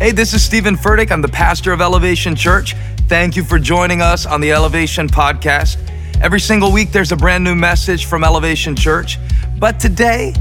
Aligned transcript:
Hey, 0.00 0.12
this 0.12 0.32
is 0.32 0.42
Steven 0.42 0.76
Furtick. 0.76 1.10
I'm 1.10 1.20
the 1.20 1.28
pastor 1.28 1.72
of 1.72 1.82
Elevation 1.82 2.34
Church. 2.34 2.74
Thank 3.06 3.36
you 3.36 3.44
for 3.44 3.58
joining 3.58 4.00
us 4.00 4.24
on 4.24 4.40
the 4.40 4.50
Elevation 4.50 5.06
Podcast. 5.08 5.76
Every 6.22 6.40
single 6.40 6.72
week, 6.72 6.90
there's 6.90 7.12
a 7.12 7.16
brand 7.16 7.44
new 7.44 7.54
message 7.54 8.06
from 8.06 8.24
Elevation 8.24 8.74
Church. 8.74 9.18
But 9.58 9.78
today, 9.78 10.32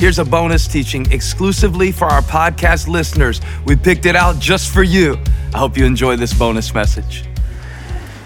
here's 0.00 0.18
a 0.18 0.24
bonus 0.24 0.66
teaching 0.66 1.12
exclusively 1.12 1.92
for 1.92 2.06
our 2.06 2.22
podcast 2.22 2.88
listeners. 2.88 3.42
We 3.66 3.76
picked 3.76 4.06
it 4.06 4.16
out 4.16 4.38
just 4.38 4.72
for 4.72 4.82
you. 4.82 5.18
I 5.52 5.58
hope 5.58 5.76
you 5.76 5.84
enjoy 5.84 6.16
this 6.16 6.32
bonus 6.32 6.72
message. 6.72 7.24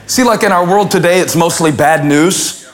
See, 0.06 0.22
like 0.22 0.44
in 0.44 0.52
our 0.52 0.64
world 0.64 0.92
today, 0.92 1.18
it's 1.18 1.34
mostly 1.34 1.72
bad 1.72 2.04
news. 2.06 2.72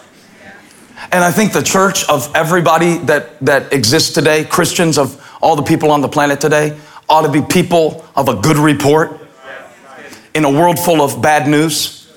And 1.12 1.24
I 1.24 1.30
think 1.30 1.54
the 1.54 1.62
church 1.62 2.06
of 2.10 2.30
everybody 2.34 2.98
that, 2.98 3.40
that 3.40 3.72
exists 3.72 4.12
today, 4.12 4.44
Christians 4.44 4.98
of 4.98 5.18
all 5.40 5.56
the 5.56 5.62
people 5.62 5.90
on 5.90 6.02
the 6.02 6.08
planet 6.10 6.42
today, 6.42 6.78
ought 7.12 7.22
to 7.22 7.30
be 7.30 7.42
people 7.42 8.02
of 8.16 8.30
a 8.30 8.34
good 8.34 8.56
report 8.56 9.20
in 10.32 10.46
a 10.46 10.50
world 10.50 10.78
full 10.78 11.02
of 11.02 11.20
bad 11.20 11.46
news. 11.46 12.10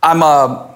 I'm, 0.00 0.22
uh, 0.22 0.68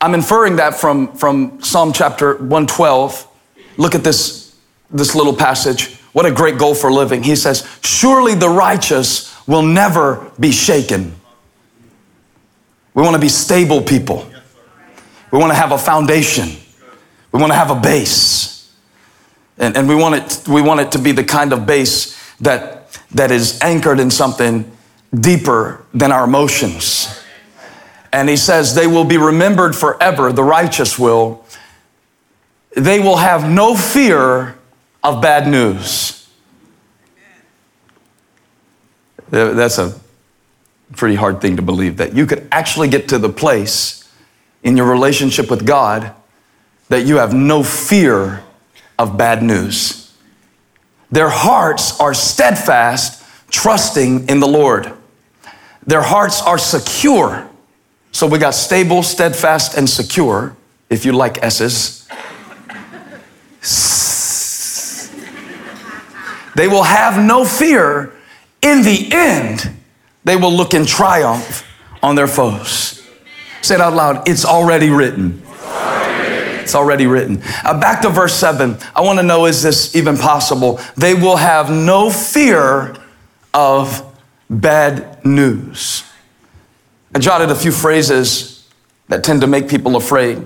I'm 0.00 0.14
inferring 0.14 0.56
that 0.56 0.76
from, 0.76 1.14
from 1.14 1.62
Psalm 1.62 1.92
chapter 1.92 2.36
112. 2.36 3.28
Look 3.76 3.94
at 3.94 4.02
this, 4.02 4.56
this 4.90 5.14
little 5.14 5.36
passage. 5.36 5.96
What 6.14 6.24
a 6.24 6.30
great 6.30 6.56
goal 6.56 6.74
for 6.74 6.90
living. 6.90 7.22
He 7.22 7.36
says, 7.36 7.68
Surely 7.82 8.34
the 8.34 8.48
righteous 8.48 9.46
will 9.46 9.62
never 9.62 10.32
be 10.40 10.52
shaken. 10.52 11.14
We 12.94 13.02
want 13.02 13.14
to 13.14 13.20
be 13.20 13.28
stable 13.28 13.82
people. 13.82 14.26
We 15.30 15.38
want 15.38 15.50
to 15.50 15.56
have 15.56 15.72
a 15.72 15.78
foundation. 15.78 16.48
We 17.30 17.40
want 17.40 17.52
to 17.52 17.56
have 17.58 17.70
a 17.70 17.78
base. 17.78 18.53
And, 19.58 19.76
and 19.76 19.88
we, 19.88 19.94
want 19.94 20.14
it, 20.16 20.48
we 20.48 20.62
want 20.62 20.80
it 20.80 20.92
to 20.92 20.98
be 20.98 21.12
the 21.12 21.24
kind 21.24 21.52
of 21.52 21.66
base 21.66 22.34
that, 22.38 22.92
that 23.12 23.30
is 23.30 23.60
anchored 23.60 24.00
in 24.00 24.10
something 24.10 24.70
deeper 25.14 25.84
than 25.94 26.10
our 26.10 26.24
emotions. 26.24 27.22
And 28.12 28.28
he 28.28 28.36
says, 28.36 28.74
they 28.74 28.86
will 28.86 29.04
be 29.04 29.16
remembered 29.16 29.74
forever, 29.74 30.32
the 30.32 30.44
righteous 30.44 30.98
will. 30.98 31.44
They 32.76 32.98
will 33.00 33.16
have 33.16 33.48
no 33.48 33.76
fear 33.76 34.56
of 35.02 35.22
bad 35.22 35.46
news. 35.46 36.28
That's 39.30 39.78
a 39.78 39.98
pretty 40.92 41.16
hard 41.16 41.40
thing 41.40 41.56
to 41.56 41.62
believe 41.62 41.96
that 41.96 42.14
you 42.14 42.26
could 42.26 42.46
actually 42.52 42.88
get 42.88 43.08
to 43.08 43.18
the 43.18 43.28
place 43.28 44.08
in 44.62 44.76
your 44.76 44.88
relationship 44.88 45.50
with 45.50 45.66
God 45.66 46.12
that 46.88 47.04
you 47.04 47.16
have 47.16 47.34
no 47.34 47.62
fear 47.62 48.44
of 48.98 49.16
bad 49.16 49.42
news. 49.42 50.12
Their 51.10 51.28
hearts 51.28 52.00
are 52.00 52.14
steadfast, 52.14 53.22
trusting 53.50 54.28
in 54.28 54.40
the 54.40 54.48
Lord. 54.48 54.92
Their 55.86 56.02
hearts 56.02 56.42
are 56.42 56.58
secure. 56.58 57.48
So 58.12 58.26
we 58.26 58.38
got 58.38 58.54
stable, 58.54 59.02
steadfast, 59.02 59.76
and 59.76 59.88
secure, 59.88 60.56
if 60.88 61.04
you 61.04 61.12
like 61.12 61.42
S's. 61.42 62.08
They 66.54 66.68
will 66.68 66.84
have 66.84 67.22
no 67.22 67.44
fear. 67.44 68.12
In 68.62 68.82
the 68.82 69.08
end, 69.12 69.70
they 70.24 70.36
will 70.36 70.52
look 70.52 70.74
in 70.74 70.86
triumph 70.86 71.64
on 72.02 72.14
their 72.14 72.28
foes. 72.28 73.02
Say 73.62 73.76
it 73.76 73.80
out 73.80 73.94
loud 73.94 74.28
it's 74.28 74.44
already 74.44 74.90
written. 74.90 75.43
It's 76.64 76.74
already 76.74 77.06
written. 77.06 77.42
Uh, 77.62 77.78
back 77.78 78.00
to 78.02 78.08
verse 78.08 78.34
7. 78.34 78.78
I 78.96 79.02
want 79.02 79.18
to 79.18 79.22
know 79.22 79.44
is 79.44 79.62
this 79.62 79.94
even 79.94 80.16
possible? 80.16 80.80
They 80.96 81.14
will 81.14 81.36
have 81.36 81.70
no 81.70 82.10
fear 82.10 82.96
of 83.52 84.02
bad 84.48 85.24
news. 85.24 86.04
I 87.14 87.18
jotted 87.18 87.50
a 87.50 87.54
few 87.54 87.70
phrases 87.70 88.66
that 89.08 89.22
tend 89.22 89.42
to 89.42 89.46
make 89.46 89.68
people 89.68 89.94
afraid. 89.96 90.42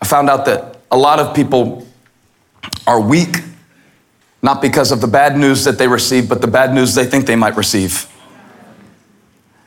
I 0.00 0.06
found 0.06 0.28
out 0.28 0.44
that 0.46 0.78
a 0.90 0.96
lot 0.98 1.20
of 1.20 1.34
people 1.34 1.86
are 2.86 3.00
weak, 3.00 3.36
not 4.42 4.60
because 4.60 4.90
of 4.90 5.00
the 5.00 5.06
bad 5.06 5.38
news 5.38 5.64
that 5.64 5.78
they 5.78 5.86
receive, 5.86 6.28
but 6.28 6.40
the 6.40 6.48
bad 6.48 6.74
news 6.74 6.96
they 6.96 7.04
think 7.04 7.26
they 7.26 7.36
might 7.36 7.56
receive. 7.56 8.08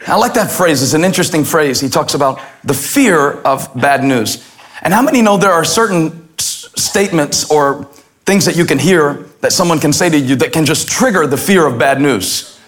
I 0.06 0.18
like 0.18 0.34
that 0.34 0.52
phrase. 0.52 0.84
It's 0.84 0.94
an 0.94 1.06
interesting 1.06 1.46
phrase. 1.46 1.80
He 1.80 1.90
talks 1.90 2.14
about 2.14 2.42
the 2.64 2.74
fear 2.74 3.42
of 3.42 3.70
bad 3.74 4.04
news. 4.04 4.44
And 4.86 4.94
how 4.94 5.02
many 5.02 5.24
know 5.24 5.36
there 5.36 5.52
are 5.52 5.66
certain 5.66 6.30
statements 6.38 7.50
or 7.50 7.86
things 8.26 8.46
that 8.46 8.56
you 8.56 8.66
can 8.66 8.78
hear 8.78 9.14
that 9.42 9.52
someone 9.52 9.80
can 9.80 9.92
say 9.92 10.10
to 10.10 10.18
you 10.18 10.36
that 10.38 10.54
can 10.54 10.64
just 10.64 10.88
trigger 10.88 11.26
the 11.26 11.38
fear 11.38 11.66
of 11.66 11.80
bad 11.80 12.00
news? 12.00 12.62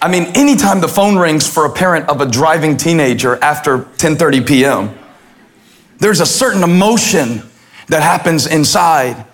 I 0.00 0.08
mean, 0.08 0.24
anytime 0.34 0.80
the 0.80 0.88
phone 0.88 1.16
rings 1.16 1.48
for 1.48 1.64
a 1.64 1.70
parent 1.70 2.08
of 2.08 2.20
a 2.20 2.26
driving 2.26 2.76
teenager 2.76 3.36
after 3.42 3.78
10:30 3.78 4.46
p.m., 4.46 4.98
there's 5.98 6.20
a 6.20 6.26
certain 6.26 6.64
emotion 6.64 7.42
that 7.86 8.02
happens 8.02 8.48
inside 8.48 9.24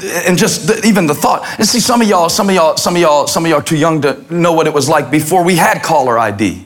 and 0.00 0.38
just 0.38 0.68
the, 0.68 0.86
even 0.86 1.06
the 1.06 1.14
thought 1.14 1.44
and 1.58 1.66
see 1.66 1.80
some 1.80 2.00
of 2.00 2.08
y'all 2.08 2.28
some 2.28 2.48
of 2.48 2.54
y'all 2.54 2.76
some 2.76 2.94
of 2.94 3.02
y'all 3.02 3.26
some 3.26 3.44
of 3.44 3.50
y'all 3.50 3.58
are 3.58 3.62
too 3.62 3.76
young 3.76 4.00
to 4.00 4.24
know 4.32 4.52
what 4.52 4.68
it 4.68 4.72
was 4.72 4.88
like 4.88 5.10
before 5.10 5.42
we 5.42 5.56
had 5.56 5.82
caller 5.82 6.16
id 6.16 6.64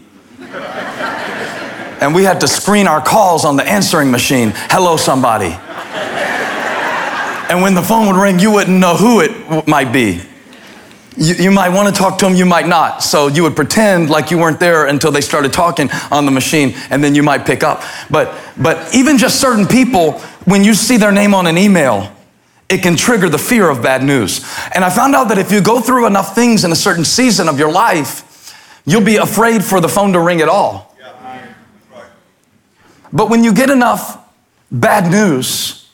and 2.05 2.15
we 2.15 2.23
had 2.23 2.41
to 2.43 2.49
screen 2.49 2.87
our 2.87 3.01
calls 3.01 3.47
on 3.47 3.57
the 3.57 3.67
answering 3.67 4.11
machine. 4.11 4.53
Hello, 4.55 4.99
somebody. 4.99 5.57
and 7.51 7.63
when 7.63 7.75
the 7.75 7.81
phone 7.81 8.07
would 8.07 8.21
ring, 8.21 8.39
you 8.39 8.51
wouldn't 8.53 8.79
know 8.79 8.95
who 8.95 9.23
it 9.23 9.67
might 9.67 9.91
be. 9.91 10.21
You, 11.17 11.35
you, 11.35 11.51
might 11.51 11.71
want 11.71 11.95
to 11.95 11.99
talk 11.99 12.19
to 12.19 12.27
them, 12.27 12.35
you 12.35 12.45
might 12.45 12.67
not. 12.67 13.03
So 13.03 13.29
you 13.29 13.43
would 13.45 13.57
pretend 13.57 14.11
like 14.11 14.31
you 14.31 14.37
weren't 14.37 14.61
there 14.61 14.85
until 14.85 15.13
they 15.13 15.23
started 15.23 15.55
talking 15.55 15.89
on 16.11 16.27
the 16.27 16.31
machine, 16.31 16.75
and 16.91 17.03
then 17.03 17.15
you 17.15 17.23
might 17.23 17.47
pick 17.47 17.63
up. 17.63 17.83
But, 18.11 18.39
but 18.59 18.95
even 18.95 19.17
just 19.17 19.41
certain 19.41 19.67
people, 19.67 20.19
when 20.45 20.63
you 20.63 20.75
see 20.75 20.99
their 20.99 21.13
name 21.13 21.33
on 21.33 21.47
an 21.47 21.57
email, 21.57 22.15
it 22.69 22.83
can 22.83 22.97
trigger 22.97 23.31
the 23.31 23.39
fear 23.39 23.71
of 23.71 23.83
bad 23.83 24.03
news. 24.03 24.45
And 24.75 24.85
I 24.85 24.91
found 24.91 25.15
out 25.15 25.29
that 25.29 25.39
if 25.39 25.51
you 25.51 25.63
go 25.63 25.81
through 25.81 26.07
enough 26.07 26.35
things 26.35 26.65
in 26.65 26.73
a 26.73 26.77
certain 26.77 27.07
season 27.07 27.49
of 27.49 27.59
your 27.59 27.73
life, 27.73 28.55
you'll 28.85 29.05
be 29.05 29.17
afraid 29.17 29.65
for 29.65 29.81
the 29.81 29.89
phone 29.89 30.13
to 30.13 30.21
ring 30.21 30.43
at 30.43 30.51
all. 30.51 30.94
But 33.15 33.31
when 33.31 33.45
you 33.45 33.55
get 33.55 33.71
enough 33.71 34.19
bad 34.73 35.11
news, 35.11 35.89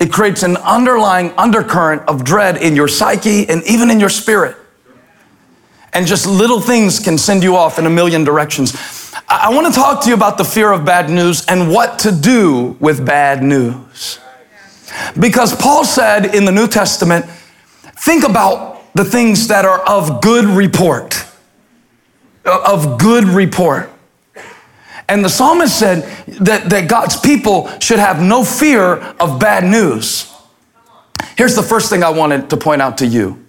it 0.00 0.12
creates 0.12 0.42
an 0.42 0.56
underlying 0.56 1.32
undercurrent 1.38 2.02
of 2.08 2.24
dread 2.24 2.56
in 2.56 2.74
your 2.74 2.88
psyche 2.88 3.48
and 3.48 3.62
even 3.64 3.88
in 3.90 4.00
your 4.00 4.08
spirit. 4.08 4.56
And 5.92 6.06
just 6.06 6.26
little 6.26 6.60
things 6.60 6.98
can 6.98 7.18
send 7.18 7.42
you 7.42 7.56
off 7.56 7.78
in 7.78 7.86
a 7.86 7.90
million 7.90 8.24
directions. 8.24 8.74
I, 9.28 9.50
want 9.50 9.66
to 9.66 9.72
talk 9.72 10.02
to 10.02 10.08
you 10.08 10.14
about 10.14 10.38
the 10.38 10.44
fear 10.44 10.72
of 10.72 10.84
bad 10.84 11.10
news 11.10 11.44
and 11.46 11.70
what 11.70 12.00
to 12.00 12.12
do 12.12 12.76
with 12.80 13.04
bad 13.04 13.42
news. 13.42 14.18
Because 15.18 15.54
Paul 15.54 15.84
said 15.84 16.34
in 16.34 16.44
the 16.44 16.52
New 16.52 16.66
Testament, 16.66 17.26
think 18.04 18.24
about 18.24 18.92
the 18.94 19.04
things 19.04 19.48
that 19.48 19.64
are 19.64 19.80
of 19.80 20.20
good 20.20 20.46
report. 20.46 21.24
Uh, 22.44 22.62
of 22.66 22.98
good 22.98 23.24
report. 23.24 23.89
And 25.10 25.24
the 25.24 25.28
psalmist 25.28 25.76
said 25.76 26.04
that, 26.38 26.70
that 26.70 26.88
God's 26.88 27.18
people 27.18 27.68
should 27.80 27.98
have 27.98 28.22
no 28.22 28.44
fear 28.44 28.94
of 29.18 29.40
bad 29.40 29.64
news. 29.64 30.32
Here's 31.36 31.56
the 31.56 31.64
first 31.64 31.90
thing 31.90 32.04
I 32.04 32.10
wanted 32.10 32.48
to 32.50 32.56
point 32.56 32.80
out 32.80 32.98
to 32.98 33.06
you 33.06 33.44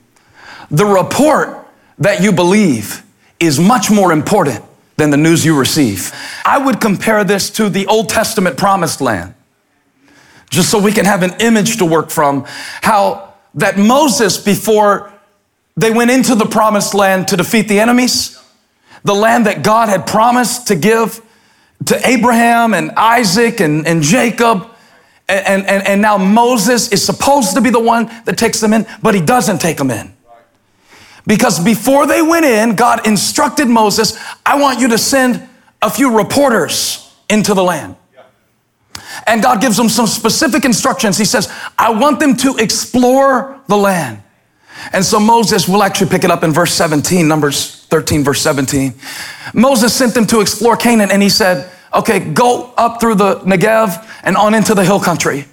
the 0.72 0.86
report 0.86 1.68
that 2.00 2.24
you 2.24 2.32
believe 2.32 3.04
is 3.40 3.60
much 3.60 3.92
more 3.92 4.12
important 4.12 4.64
than 4.98 5.12
the 5.12 5.18
news 5.18 5.46
you 5.46 5.58
receive. 5.58 6.12
I 6.44 6.58
would 6.58 6.82
compare 6.82 7.24
this 7.24 7.52
to 7.52 7.70
the 7.70 7.86
Old 7.86 8.10
Testament 8.10 8.58
promised 8.58 9.00
land, 9.00 9.36
just 10.50 10.72
so 10.72 10.80
we 10.80 10.92
can 10.92 11.06
have 11.06 11.22
an 11.22 11.36
image 11.42 11.78
to 11.78 11.86
work 11.86 12.10
from. 12.10 12.46
How 12.82 13.36
that 13.54 13.78
Moses, 13.78 14.40
before 14.40 15.14
they 15.78 15.92
went 15.92 16.10
into 16.10 16.34
the 16.34 16.46
promised 16.48 16.96
land 16.96 17.28
to 17.28 17.38
defeat 17.38 17.68
the 17.68 17.80
enemies, 17.80 18.42
the 19.04 19.14
land 19.14 19.46
that 19.46 19.64
God 19.64 19.90
had 19.90 20.08
promised 20.08 20.68
to 20.68 20.76
give 20.76 21.22
to 21.86 22.08
Abraham 22.08 22.74
and 22.74 22.92
Isaac 22.92 23.60
and, 23.60 23.88
and 23.88 24.02
Jacob. 24.02 24.68
And, 25.28 25.66
and, 25.66 25.88
and 25.88 26.02
now 26.02 26.18
Moses 26.18 26.92
is 26.92 27.04
supposed 27.06 27.56
to 27.56 27.62
be 27.62 27.70
the 27.70 27.80
one 27.80 28.08
that 28.26 28.38
takes 28.38 28.60
them 28.60 28.74
in, 28.74 28.86
but 29.02 29.16
he 29.16 29.22
doesn't 29.22 29.60
take 29.60 29.78
them 29.78 29.90
in. 29.90 30.14
Because 31.26 31.64
before 31.64 32.08
they 32.08 32.22
went 32.22 32.46
in, 32.46 32.76
God 32.76 33.08
instructed 33.08 33.68
Moses, 33.68 34.18
I 34.46 34.60
want 34.60 34.80
you 34.80 34.90
to 34.90 34.98
send 34.98 35.48
a 35.82 35.90
few 35.90 36.18
reporters 36.18 37.16
into 37.30 37.54
the 37.54 37.64
land. 37.64 37.96
And 39.28 39.42
God 39.42 39.62
gives 39.62 39.78
them 39.78 39.90
some 39.90 40.08
specific 40.08 40.66
instructions. 40.66 41.18
He 41.18 41.26
says, 41.26 41.52
I 41.78 41.92
want 41.92 42.20
them 42.20 42.36
to 42.38 42.58
explore 42.58 43.60
the 43.68 43.78
land. 43.78 44.24
And 44.94 45.06
so 45.06 45.20
Moses, 45.20 45.68
we'll 45.68 45.84
actually 45.84 46.10
pick 46.10 46.24
it 46.24 46.32
up 46.32 46.44
in 46.44 46.52
verse 46.52 46.74
17, 46.74 47.28
Numbers 47.28 47.86
13, 47.86 48.24
verse 48.24 48.42
17. 48.42 48.94
Moses 49.54 49.94
sent 49.94 50.14
them 50.14 50.26
to 50.28 50.42
explore 50.42 50.76
Canaan 50.76 51.12
and 51.12 51.22
he 51.22 51.30
said, 51.30 51.72
okay, 51.94 52.20
go 52.20 52.74
up 52.78 53.00
through 53.00 53.16
the 53.16 53.36
Negev 53.40 54.08
and 54.24 54.38
on 54.38 54.54
into 54.54 54.74
the 54.74 54.84
hill 54.84 55.00
country 55.00 55.46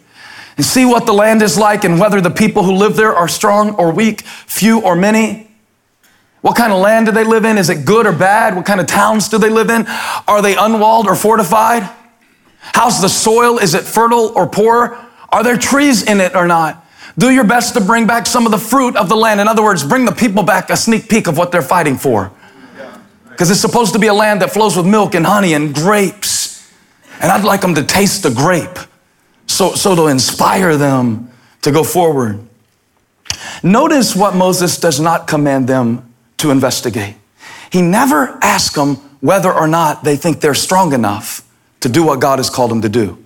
and 0.57 0.65
see 0.65 0.85
what 0.85 1.07
the 1.07 1.13
land 1.13 1.43
is 1.43 1.59
like 1.59 1.85
and 1.85 2.01
whether 2.01 2.21
the 2.21 2.31
people 2.31 2.63
who 2.63 2.73
live 2.73 2.97
there 2.97 3.15
are 3.15 3.29
strong 3.29 3.75
or 3.77 3.93
weak, 3.93 4.23
few 4.23 4.81
or 4.81 4.97
many. 4.97 5.49
What 6.41 6.57
kind 6.57 6.73
of 6.73 6.81
land 6.81 7.07
do 7.07 7.13
they 7.13 7.25
live 7.25 7.45
in? 7.45 7.59
Is 7.59 7.69
it 7.71 7.85
good 7.85 8.07
or 8.07 8.13
bad? 8.13 8.55
What 8.55 8.65
kind 8.65 8.81
of 8.81 8.87
towns 8.87 9.29
do 9.29 9.39
they 9.39 9.51
live 9.51 9.71
in? 9.71 9.87
Are 10.29 10.41
they 10.41 10.57
unwalled 10.57 11.07
or 11.07 11.17
fortified? 11.17 11.89
How's 12.61 13.01
the 13.01 13.09
soil? 13.09 13.59
Is 13.59 13.75
it 13.75 13.83
fertile 13.83 14.33
or 14.37 14.47
poor? 14.47 14.99
Are 15.31 15.43
there 15.43 15.57
trees 15.57 16.03
in 16.03 16.21
it 16.21 16.35
or 16.35 16.47
not? 16.47 16.85
Do 17.17 17.31
your 17.31 17.45
best 17.45 17.75
to 17.75 17.81
bring 17.81 18.07
back 18.07 18.27
some 18.27 18.45
of 18.45 18.53
the 18.53 18.59
fruit 18.59 18.97
of 18.97 19.09
the 19.09 19.17
land. 19.17 19.41
In 19.41 19.49
other 19.49 19.63
words, 19.63 19.85
bring 19.85 20.05
the 20.05 20.13
people 20.13 20.43
back 20.43 20.71
a 20.71 20.77
sneak 20.77 21.09
peek 21.09 21.27
of 21.27 21.39
what 21.39 21.51
they're 21.51 21.63
fighting 21.63 21.97
for. 21.97 22.31
Because 23.31 23.51
it's 23.51 23.61
supposed 23.61 23.93
to 23.93 23.99
be 23.99 24.09
a 24.09 24.15
land 24.15 24.43
that 24.43 24.53
flows 24.53 24.77
with 24.77 24.87
milk 24.87 25.15
and 25.15 25.25
honey 25.25 25.55
and 25.55 25.75
grapes. 25.75 26.73
And 27.21 27.31
I'd 27.31 27.45
like 27.45 27.61
them 27.61 27.75
to 27.77 27.85
taste 27.85 28.23
the 28.23 28.31
grape 28.31 28.79
so, 29.47 29.75
so 29.75 29.97
to 29.97 30.07
inspire 30.07 30.77
them 30.77 31.31
to 31.63 31.73
go 31.73 31.83
forward. 31.83 32.41
Notice 33.63 34.15
what 34.15 34.35
Moses 34.35 34.79
does 34.79 35.01
not 35.01 35.27
command 35.27 35.69
them 35.69 36.15
to 36.39 36.51
investigate. 36.51 37.17
He 37.71 37.83
never 37.83 38.39
asks 38.43 38.75
them 38.75 38.97
whether 39.21 39.53
or 39.53 39.67
not 39.67 40.05
they 40.05 40.17
think 40.17 40.41
they're 40.41 40.55
strong 40.55 40.93
enough 40.93 41.43
to 41.81 41.89
do 41.89 42.05
what 42.05 42.21
God 42.21 42.39
has 42.39 42.51
called 42.51 42.71
them 42.71 42.83
to 42.83 42.89
do. 42.89 43.25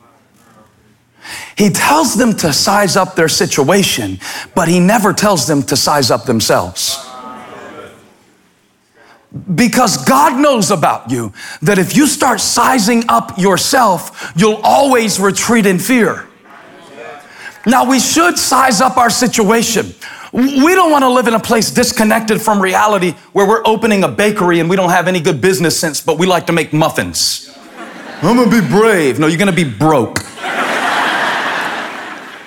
He 1.56 1.70
tells 1.70 2.14
them 2.14 2.34
to 2.38 2.52
size 2.52 2.96
up 2.96 3.14
their 3.14 3.28
situation, 3.28 4.19
but 4.54 4.69
he 4.69 4.80
never 4.80 5.12
tells 5.12 5.46
them 5.46 5.62
to 5.64 5.76
size 5.76 6.10
up 6.10 6.24
themselves. 6.24 6.98
Because 9.54 10.04
God 10.04 10.40
knows 10.40 10.70
about 10.70 11.10
you 11.10 11.32
that 11.62 11.78
if 11.78 11.96
you 11.96 12.06
start 12.06 12.40
sizing 12.40 13.04
up 13.08 13.38
yourself, 13.38 14.32
you'll 14.36 14.60
always 14.62 15.19
retreat 15.19 15.64
in 15.64 15.78
fear. 15.78 16.26
Now, 17.64 17.88
we 17.88 18.00
should 18.00 18.38
size 18.38 18.80
up 18.80 18.96
our 18.96 19.08
situation. 19.08 19.94
We 20.32 20.74
don't 20.74 20.90
want 20.90 21.02
to 21.02 21.08
live 21.08 21.28
in 21.28 21.34
a 21.34 21.40
place 21.40 21.70
disconnected 21.70 22.42
from 22.42 22.60
reality 22.60 23.12
where 23.32 23.46
we're 23.46 23.62
opening 23.64 24.02
a 24.02 24.08
bakery 24.08 24.60
and 24.60 24.69
we 24.69 24.76
don't 24.76 24.90
have 24.90 25.06
any 25.06 25.20
good 25.20 25.40
business 25.40 25.78
sense, 25.78 26.00
but 26.00 26.19
we 26.19 26.26
like 26.26 26.46
to 26.46 26.52
make 26.52 26.72
muffins. 26.72 27.56
I'm 28.22 28.36
gonna 28.36 28.50
be 28.50 28.66
brave. 28.66 29.19
No, 29.19 29.26
you're 29.26 29.38
gonna 29.38 29.52
be 29.52 29.64
broke. 29.64 30.19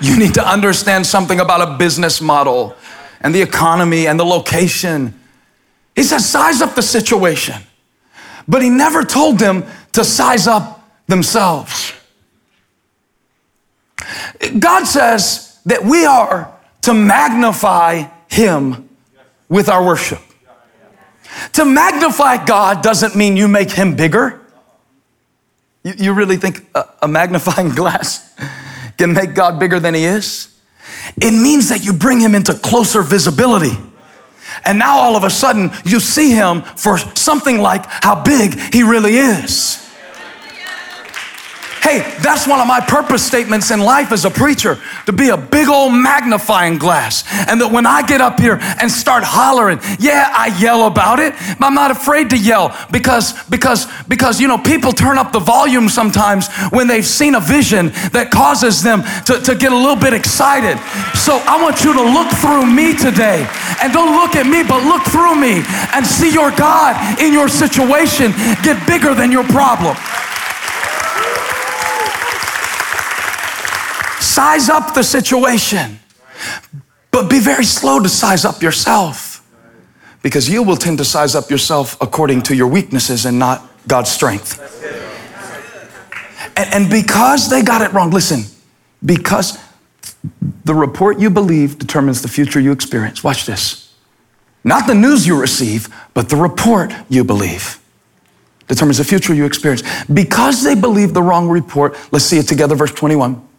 You 0.01 0.17
need 0.17 0.33
to 0.33 0.47
understand 0.47 1.05
something 1.05 1.39
about 1.39 1.67
a 1.67 1.77
business 1.77 2.21
model 2.21 2.75
and 3.21 3.33
the 3.33 3.41
economy 3.41 4.07
and 4.07 4.19
the 4.19 4.25
location. 4.25 5.19
He 5.95 6.03
says, 6.03 6.27
size 6.27 6.61
up 6.61 6.75
the 6.75 6.81
situation. 6.81 7.61
But 8.47 8.61
he 8.61 8.69
never 8.69 9.03
told 9.03 9.39
them 9.39 9.65
to 9.93 10.03
size 10.03 10.47
up 10.47 10.87
themselves. 11.07 11.93
God 14.59 14.85
says 14.85 15.59
that 15.65 15.83
we 15.83 16.05
are 16.05 16.53
to 16.81 16.93
magnify 16.93 18.03
him 18.27 18.89
with 19.49 19.69
our 19.69 19.83
worship. 19.83 20.19
To 21.53 21.65
magnify 21.65 22.45
God 22.45 22.83
doesn't 22.83 23.15
mean 23.15 23.37
you 23.37 23.47
make 23.47 23.71
him 23.71 23.95
bigger. 23.95 24.41
You, 25.83 25.93
you 25.97 26.13
really 26.13 26.37
think 26.37 26.65
a, 26.75 26.85
a 27.03 27.07
magnifying 27.07 27.69
glass 27.75 28.33
can 28.97 29.13
make 29.13 29.33
God 29.33 29.59
bigger 29.59 29.79
than 29.79 29.93
he 29.93 30.05
is? 30.05 30.49
It 31.17 31.31
means 31.31 31.69
that 31.69 31.83
you 31.83 31.93
bring 31.93 32.19
him 32.19 32.35
into 32.35 32.53
closer 32.53 33.01
visibility. 33.01 33.77
And 34.63 34.79
now 34.79 34.97
all 34.97 35.15
of 35.15 35.23
a 35.23 35.29
sudden 35.29 35.71
you 35.83 35.99
see 35.99 36.31
him 36.31 36.61
for 36.61 36.97
something 36.97 37.59
like 37.59 37.85
how 37.85 38.23
big 38.23 38.57
he 38.73 38.83
really 38.83 39.17
is. 39.17 39.84
Hey, 41.85 41.99
that's 42.23 42.47
one 42.47 42.59
of 42.59 42.65
my 42.65 42.79
purpose 42.79 43.23
statements 43.23 43.69
in 43.69 43.79
life 43.79 44.11
as 44.11 44.25
a 44.25 44.31
preacher 44.31 44.79
to 45.05 45.13
be 45.13 45.29
a 45.29 45.37
big 45.37 45.67
old 45.67 45.93
magnifying 45.93 46.79
glass. 46.79 47.23
And 47.47 47.61
that 47.61 47.71
when 47.71 47.85
I 47.85 48.01
get 48.01 48.21
up 48.21 48.39
here 48.39 48.57
and 48.81 48.89
start 48.89 49.23
hollering, 49.23 49.77
yeah, 49.99 50.33
I 50.33 50.47
yell 50.59 50.87
about 50.87 51.19
it, 51.19 51.35
but 51.59 51.67
I'm 51.67 51.75
not 51.75 51.91
afraid 51.91 52.31
to 52.31 52.37
yell 52.39 52.75
because, 52.91 53.37
because, 53.49 53.85
because, 54.09 54.41
you 54.41 54.47
know, 54.47 54.57
people 54.57 54.93
turn 54.93 55.19
up 55.19 55.31
the 55.31 55.37
volume 55.37 55.87
sometimes 55.87 56.49
when 56.73 56.87
they've 56.87 57.05
seen 57.05 57.35
a 57.35 57.39
vision 57.39 57.93
that 58.17 58.31
causes 58.33 58.81
them 58.81 59.03
to, 59.29 59.39
to 59.41 59.53
get 59.53 59.71
a 59.71 59.77
little 59.77 59.95
bit 59.95 60.13
excited. 60.13 60.81
So 61.13 61.37
I 61.45 61.61
want 61.61 61.85
you 61.85 61.93
to 61.93 62.01
look 62.01 62.33
through 62.41 62.65
me 62.65 62.97
today 62.97 63.45
and 63.77 63.93
don't 63.93 64.17
look 64.17 64.33
at 64.33 64.49
me, 64.49 64.65
but 64.65 64.81
look 64.81 65.05
through 65.13 65.37
me 65.37 65.61
and 65.93 66.01
see 66.01 66.33
your 66.33 66.49
God 66.49 66.97
in 67.21 67.31
your 67.31 67.47
situation 67.47 68.33
get 68.65 68.81
bigger 68.89 69.13
than 69.13 69.31
your 69.31 69.45
problem. 69.53 69.93
Size 74.35 74.67
up 74.67 74.93
the 74.93 75.01
situation, 75.01 75.97
but 77.09 77.29
be 77.29 77.39
very 77.39 77.63
slow 77.63 78.01
to 78.01 78.09
size 78.09 78.43
up 78.43 78.61
yourself 78.61 79.41
because 80.23 80.49
you 80.49 80.61
will 80.61 80.75
tend 80.75 80.97
to 80.97 81.05
size 81.05 81.35
up 81.35 81.49
yourself 81.49 81.95
according 82.01 82.41
to 82.41 82.53
your 82.53 82.67
weaknesses 82.67 83.25
and 83.25 83.39
not 83.39 83.65
God's 83.87 84.11
strength. 84.11 84.59
And, 86.57 86.73
and 86.73 86.89
because 86.89 87.49
they 87.49 87.61
got 87.61 87.81
it 87.81 87.93
wrong, 87.93 88.09
listen, 88.09 88.43
because 89.05 89.57
the 90.65 90.75
report 90.75 91.17
you 91.17 91.29
believe 91.29 91.79
determines 91.79 92.21
the 92.21 92.27
future 92.27 92.59
you 92.59 92.73
experience. 92.73 93.23
Watch 93.23 93.45
this. 93.45 93.95
Not 94.65 94.85
the 94.85 94.95
news 94.95 95.25
you 95.25 95.39
receive, 95.39 95.87
but 96.13 96.27
the 96.27 96.35
report 96.35 96.93
you 97.07 97.23
believe 97.23 97.79
determines 98.67 98.97
the 98.97 99.05
future 99.05 99.33
you 99.33 99.45
experience. 99.45 99.81
Because 100.13 100.61
they 100.61 100.75
believe 100.75 101.13
the 101.13 101.23
wrong 101.23 101.47
report, 101.47 101.95
let's 102.11 102.25
see 102.25 102.37
it 102.37 102.49
together, 102.49 102.75
verse 102.75 102.91
21. 102.91 103.54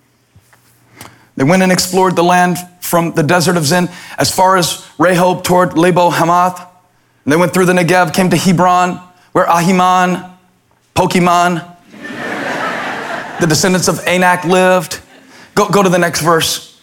They 1.37 1.45
went 1.45 1.63
and 1.63 1.71
explored 1.71 2.17
the 2.17 2.25
land 2.25 2.59
from 2.81 3.13
the 3.13 3.23
desert 3.23 3.57
of 3.57 3.65
Zin 3.65 3.89
as 4.19 4.35
far 4.35 4.57
as 4.57 4.87
Rehob 4.99 5.45
toward 5.45 5.77
Lebo 5.77 6.11
Hamath. 6.11 6.61
And 7.25 7.33
they 7.33 7.37
went 7.37 7.53
through 7.53 7.67
the 7.67 7.73
Negev, 7.73 8.15
came 8.15 8.31
to 8.31 8.37
Hebron, 8.37 8.97
where 9.33 9.47
Ahiman, 9.47 10.37
Pokemon, 10.95 11.77
the 13.41 13.47
descendants 13.47 13.89
of 13.89 14.01
Anak 14.07 14.45
lived. 14.45 15.01
Go, 15.55 15.69
go 15.69 15.83
to 15.83 15.89
the 15.89 15.99
next 15.99 16.23
verse. 16.23 16.81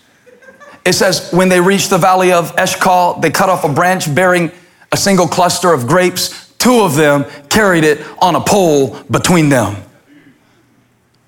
It 0.86 0.94
says, 0.94 1.32
when 1.32 1.50
they 1.50 1.62
reached 1.62 1.90
the 1.90 1.98
valley 1.98 2.32
of 2.34 2.54
Eshcol, 2.58 3.20
they 3.22 3.32
cut 3.32 3.50
off 3.50 3.64
a 3.64 3.70
branch 3.70 4.14
bearing 4.14 4.52
a 4.92 4.98
single 4.98 5.28
cluster 5.28 5.72
of 5.72 5.88
grapes. 5.88 6.54
Two 6.58 6.82
of 6.82 6.96
them 6.96 7.26
carried 7.50 7.84
it 7.84 8.06
on 8.22 8.36
a 8.36 8.42
pole 8.42 9.02
between 9.10 9.50
them. 9.50 9.82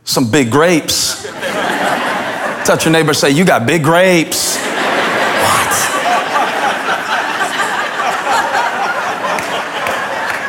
Some 0.04 0.30
big 0.30 0.52
grapes. 0.52 1.26
Touch 2.66 2.84
your 2.84 2.92
neighbor, 2.92 3.14
say, 3.14 3.30
You 3.30 3.46
got 3.46 3.68
big 3.68 3.84
grapes. 3.84 4.58
what? 4.58 6.06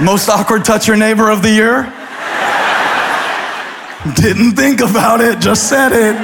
Most 0.03 0.31
awkward 0.31 0.65
touch 0.65 0.89
your 0.89 0.97
neighbor 0.97 1.29
of 1.29 1.43
the 1.43 1.51
year? 1.51 1.93
Didn't 4.15 4.53
think 4.53 4.81
about 4.81 5.21
it, 5.21 5.41
just 5.41 5.69
said 5.69 5.93
it. 5.93 6.17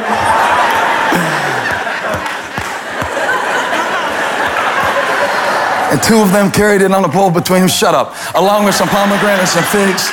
and 5.92 6.02
two 6.02 6.22
of 6.22 6.32
them 6.32 6.50
carried 6.50 6.80
it 6.80 6.90
on 6.90 7.04
a 7.04 7.08
pole 7.08 7.30
between 7.30 7.60
them. 7.60 7.68
Shut 7.68 7.94
up. 7.94 8.14
Along 8.34 8.64
with 8.64 8.74
some 8.74 8.88
pomegranates 8.88 9.56
and 9.56 9.66
figs. 9.66 10.08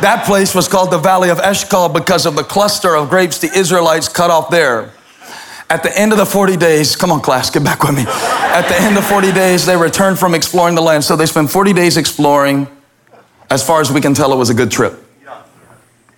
That 0.00 0.24
place 0.24 0.54
was 0.54 0.68
called 0.68 0.92
the 0.92 0.98
Valley 0.98 1.30
of 1.30 1.40
Eshcol 1.40 1.88
because 1.88 2.26
of 2.26 2.36
the 2.36 2.44
cluster 2.44 2.94
of 2.94 3.08
grapes 3.10 3.40
the 3.40 3.50
Israelites 3.58 4.08
cut 4.08 4.30
off 4.30 4.50
there. 4.50 4.92
At 5.68 5.82
the 5.82 5.98
end 5.98 6.12
of 6.12 6.18
the 6.18 6.26
40 6.26 6.56
days, 6.56 6.94
come 6.94 7.10
on, 7.10 7.20
class, 7.20 7.50
get 7.50 7.64
back 7.64 7.82
with 7.82 7.96
me. 7.96 8.04
At 8.06 8.68
the 8.68 8.76
end 8.80 8.96
of 8.96 9.04
40 9.04 9.32
days, 9.32 9.66
they 9.66 9.76
returned 9.76 10.18
from 10.18 10.34
exploring 10.34 10.76
the 10.76 10.82
land. 10.82 11.02
So 11.02 11.16
they 11.16 11.26
spent 11.26 11.50
40 11.50 11.72
days 11.72 11.96
exploring. 11.96 12.68
As 13.50 13.66
far 13.66 13.80
as 13.80 13.90
we 13.90 14.00
can 14.00 14.14
tell, 14.14 14.32
it 14.32 14.36
was 14.36 14.50
a 14.50 14.54
good 14.54 14.70
trip. 14.70 14.94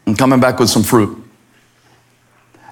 And 0.07 0.19
coming 0.19 0.41
back 0.41 0.59
with 0.59 0.69
some 0.69 0.83
fruit. 0.83 1.25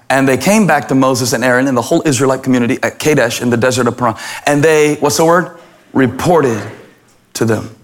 And 0.09 0.27
they 0.27 0.37
came 0.37 0.67
back 0.67 0.87
to 0.87 0.95
Moses 0.95 1.33
and 1.33 1.43
Aaron 1.43 1.67
and 1.67 1.75
the 1.75 1.81
whole 1.81 2.01
Israelite 2.07 2.43
community 2.43 2.77
at 2.81 2.99
Kadesh 2.99 3.41
in 3.41 3.49
the 3.49 3.57
desert 3.57 3.87
of 3.87 3.97
Paran. 3.97 4.15
And 4.45 4.63
they, 4.63 4.95
what's 4.95 5.17
the 5.17 5.25
word? 5.25 5.59
Reported 5.93 6.71
to 7.33 7.45
them 7.45 7.75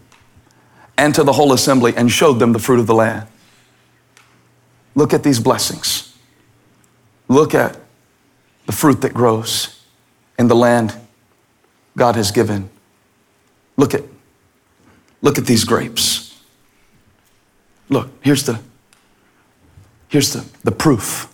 and 0.97 1.13
to 1.15 1.23
the 1.23 1.33
whole 1.33 1.51
assembly 1.51 1.93
and 1.97 2.11
showed 2.11 2.39
them 2.39 2.53
the 2.53 2.59
fruit 2.59 2.79
of 2.79 2.87
the 2.87 2.93
land. 2.93 3.27
Look 4.95 5.13
at 5.13 5.23
these 5.23 5.39
blessings. 5.39 6.15
Look 7.27 7.53
at 7.55 7.77
the 8.65 8.71
fruit 8.71 9.01
that 9.01 9.13
grows 9.13 9.81
in 10.37 10.47
the 10.47 10.55
land 10.55 10.95
God 11.97 12.15
has 12.15 12.31
given. 12.31 12.69
Look 13.77 13.93
at, 13.93 14.03
look 15.21 15.37
at 15.37 15.45
these 15.45 15.63
grapes. 15.63 16.41
Look, 17.89 18.09
here's 18.21 18.43
the, 18.43 18.59
here's 20.07 20.33
the, 20.33 20.45
the 20.63 20.71
proof 20.71 21.33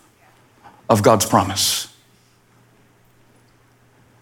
of 0.90 1.04
God's 1.04 1.26
promise. 1.26 1.94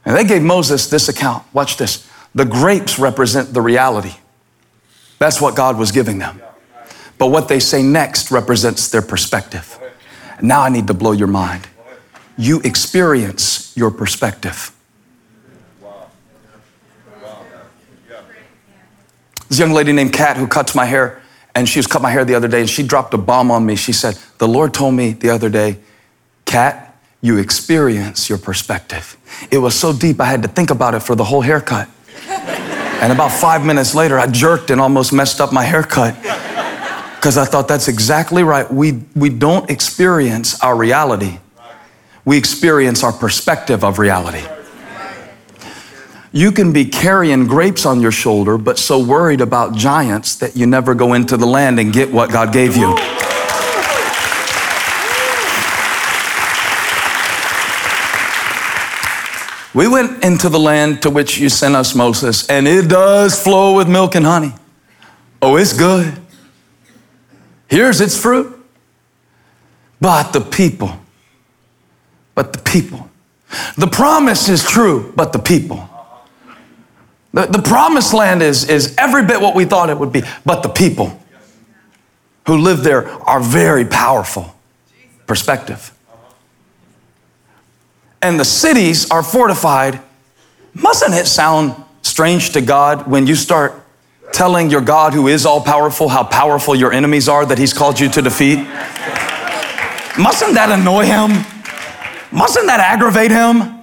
And 0.06 0.16
they 0.16 0.24
gave 0.24 0.42
Moses 0.42 0.88
this 0.88 1.10
account. 1.10 1.44
Watch 1.54 1.78
this. 1.78 2.08
The 2.36 2.46
grapes 2.46 3.00
represent 3.00 3.54
the 3.54 3.62
reality. 3.62 4.16
That's 5.20 5.42
what 5.42 5.56
God 5.56 5.78
was 5.78 5.92
giving 5.92 6.20
them. 6.20 6.42
But 7.18 7.28
what 7.28 7.48
they 7.48 7.60
say 7.60 7.82
next 7.82 8.30
represents 8.32 8.90
their 8.90 9.02
perspective. 9.02 9.80
Now 10.42 10.62
I 10.62 10.70
need 10.70 10.88
to 10.88 10.94
blow 10.94 11.14
your 11.14 11.28
mind 11.28 11.68
you 12.38 12.62
experience 12.62 13.76
your 13.76 13.92
perspective. 13.92 14.72
This 19.50 19.60
young 19.60 19.72
lady 19.72 19.94
named 19.94 20.14
Kat 20.14 20.38
who 20.38 20.46
cuts 20.46 20.76
my 20.76 20.86
hair, 20.86 21.22
and 21.56 21.68
she 21.68 21.80
was 21.80 21.88
cut 21.88 22.02
my 22.02 22.12
hair 22.12 22.26
the 22.26 22.36
other 22.36 22.48
day, 22.48 22.60
and 22.60 22.70
she 22.70 22.84
dropped 22.84 23.14
a 23.14 23.18
bomb 23.18 23.50
on 23.50 23.66
me. 23.66 23.76
She 23.76 23.94
said, 23.94 24.18
The 24.40 24.48
Lord 24.48 24.74
told 24.74 24.94
me 24.94 25.14
the 25.14 25.30
other 25.30 25.50
day, 25.50 25.78
Kat, 26.46 26.96
you 27.22 27.38
experience 27.38 28.30
your 28.30 28.38
perspective. 28.38 29.18
It 29.50 29.58
was 29.60 29.74
so 29.74 29.94
deep, 29.94 30.20
I 30.20 30.26
had 30.26 30.42
to 30.44 30.48
think 30.48 30.70
about 30.70 30.96
it 30.96 31.00
for 31.00 31.16
the 31.16 31.24
whole 31.24 31.42
haircut. 31.42 31.90
And 32.28 33.14
about 33.14 33.32
five 33.32 33.66
minutes 33.66 33.94
later, 33.94 34.20
I 34.20 34.28
jerked 34.28 34.72
and 34.72 34.82
almost 34.82 35.14
messed 35.14 35.40
up 35.40 35.54
my 35.54 35.64
haircut 35.64 36.16
because 37.16 37.38
I 37.38 37.46
thought 37.46 37.68
that's 37.68 37.88
exactly 37.88 38.44
right. 38.44 38.72
We, 38.72 39.04
we 39.16 39.30
don't 39.30 39.70
experience 39.70 40.60
our 40.64 40.76
reality, 40.76 41.40
we 42.28 42.38
experience 42.38 43.06
our 43.06 43.14
perspective 43.14 43.86
of 43.86 44.00
reality. 44.00 44.46
You 46.34 46.52
can 46.52 46.74
be 46.74 46.84
carrying 46.84 47.48
grapes 47.48 47.86
on 47.86 48.02
your 48.02 48.12
shoulder, 48.12 48.58
but 48.58 48.78
so 48.78 49.02
worried 49.02 49.40
about 49.40 49.76
giants 49.76 50.36
that 50.36 50.58
you 50.58 50.68
never 50.68 50.94
go 50.94 51.14
into 51.14 51.38
the 51.38 51.46
land 51.46 51.80
and 51.80 51.94
get 51.94 52.12
what 52.12 52.30
God 52.30 52.52
gave 52.52 52.76
you. 52.76 52.90
We 59.74 59.88
went 59.88 60.22
into 60.22 60.50
the 60.50 60.60
land 60.60 61.04
to 61.04 61.10
which 61.10 61.38
you 61.38 61.48
sent 61.48 61.78
us, 61.78 61.96
Moses, 61.96 62.46
and 62.50 62.68
it 62.68 62.90
does 62.90 63.42
flow 63.42 63.78
with 63.78 63.88
milk 63.88 64.16
and 64.16 64.26
honey. 64.26 64.54
Oh, 65.42 65.56
it's 65.56 65.72
good. 65.72 66.14
Here's 67.70 68.02
its 68.02 68.22
fruit. 68.22 68.54
But 70.02 70.34
the 70.34 70.42
people, 70.42 71.00
but 72.38 72.54
the 72.54 72.60
people. 72.60 73.10
The 73.78 73.88
promise 73.88 74.48
is 74.48 74.64
true, 74.64 75.12
but 75.16 75.34
the 75.34 75.40
people. 75.40 75.90
The, 77.34 77.48
the 77.48 77.64
promised 77.64 78.14
land 78.14 78.44
is, 78.44 78.70
is 78.70 78.94
every 78.96 79.26
bit 79.26 79.42
what 79.42 79.56
we 79.56 79.66
thought 79.66 79.90
it 79.90 79.98
would 79.98 80.12
be, 80.12 80.22
but 80.46 80.62
the 80.62 80.70
people 80.70 81.20
who 82.46 82.60
live 82.60 82.84
there 82.84 83.10
are 83.10 83.40
very 83.40 83.86
powerful. 83.86 84.54
Perspective. 85.26 85.92
And 88.22 88.40
the 88.40 88.46
cities 88.46 89.10
are 89.10 89.24
fortified. 89.24 90.00
Mustn't 90.76 91.16
it 91.16 91.26
sound 91.26 91.74
strange 92.04 92.52
to 92.52 92.62
God 92.62 93.08
when 93.08 93.26
you 93.26 93.34
start 93.34 93.74
telling 94.32 94.70
your 94.70 94.82
God 94.82 95.16
who 95.16 95.28
is 95.28 95.44
all 95.44 95.60
powerful 95.60 96.08
how 96.08 96.24
powerful 96.24 96.76
your 96.76 96.94
enemies 96.94 97.28
are 97.28 97.48
that 97.48 97.58
He's 97.58 97.74
called 97.74 98.00
you 98.00 98.10
to 98.10 98.22
defeat? 98.22 98.60
Mustn't 100.20 100.54
that 100.54 100.70
annoy 100.70 101.06
Him? 101.06 101.57
Mustn't 102.32 102.68
that 102.68 102.80
aggravate 102.80 103.32
Him? 103.32 103.78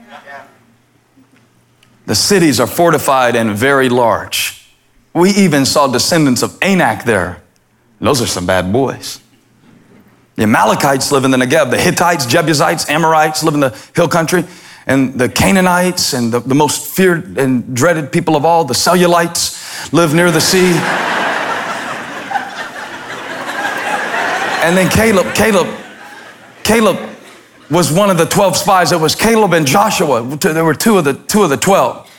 The 2.06 2.14
cities 2.14 2.60
are 2.60 2.66
fortified 2.66 3.34
and 3.34 3.52
very 3.52 3.88
large. 3.88 4.68
We 5.14 5.30
even 5.30 5.64
saw 5.64 5.86
descendants 5.86 6.42
of 6.42 6.58
Anak 6.60 7.04
there. 7.04 7.42
Those 8.00 8.20
are 8.20 8.26
some 8.26 8.46
bad 8.46 8.72
boys. 8.72 9.20
The 10.34 10.42
Amalekites 10.42 11.12
live 11.12 11.24
in 11.24 11.30
the 11.30 11.36
Negev. 11.36 11.70
The 11.70 11.80
Hittites, 11.80 12.26
Jebusites, 12.26 12.90
Amorites 12.90 13.42
live 13.44 13.54
in 13.54 13.60
the 13.60 13.70
hill 13.94 14.08
country. 14.08 14.44
And 14.86 15.18
the 15.18 15.28
Canaanites 15.28 16.12
and 16.12 16.30
the, 16.30 16.40
the 16.40 16.54
most 16.54 16.94
feared 16.94 17.38
and 17.38 17.74
dreaded 17.74 18.12
people 18.12 18.36
of 18.36 18.44
all, 18.44 18.64
the 18.64 18.74
Cellulites, 18.74 19.90
live 19.92 20.12
near 20.12 20.30
the 20.30 20.40
sea. 20.40 20.72
and 24.62 24.76
then 24.76 24.90
Caleb, 24.90 25.34
Caleb, 25.34 25.68
Caleb 26.64 27.13
was 27.70 27.92
one 27.92 28.10
of 28.10 28.18
the 28.18 28.26
12 28.26 28.56
spies. 28.56 28.92
It 28.92 29.00
was 29.00 29.14
Caleb 29.14 29.52
and 29.52 29.66
Joshua. 29.66 30.22
There 30.36 30.64
were 30.64 30.74
two 30.74 30.98
of 30.98 31.04
the, 31.04 31.14
two 31.14 31.42
of 31.42 31.50
the 31.50 31.56
12. 31.56 32.10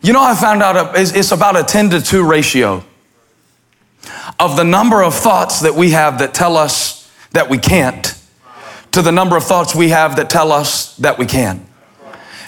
You 0.00 0.12
know, 0.12 0.22
I 0.22 0.34
found 0.34 0.62
out 0.62 0.96
it's 0.96 1.32
about 1.32 1.56
a 1.58 1.64
10 1.64 1.90
to 1.90 2.00
2 2.00 2.28
ratio 2.28 2.84
of 4.38 4.56
the 4.56 4.64
number 4.64 5.02
of 5.02 5.14
thoughts 5.14 5.60
that 5.60 5.74
we 5.74 5.90
have 5.90 6.20
that 6.20 6.34
tell 6.34 6.56
us 6.56 7.10
that 7.32 7.48
we 7.50 7.58
can't 7.58 8.14
to 8.92 9.02
the 9.02 9.12
number 9.12 9.36
of 9.36 9.44
thoughts 9.44 9.74
we 9.74 9.90
have 9.90 10.16
that 10.16 10.30
tell 10.30 10.52
us 10.52 10.96
that 10.96 11.18
we 11.18 11.26
can. 11.26 11.66